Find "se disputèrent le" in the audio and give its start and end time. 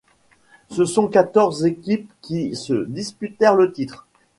2.55-3.71